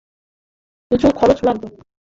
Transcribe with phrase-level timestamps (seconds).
[0.91, 1.67] কিছু খরচ লাগবে।